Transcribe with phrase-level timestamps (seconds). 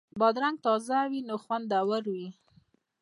[0.19, 2.27] بادرنګ تازه وي نو خوندور وي.